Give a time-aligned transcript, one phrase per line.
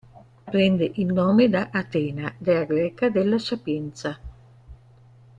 [0.47, 4.19] Prende il nome da Atena, dea greca della sapienza.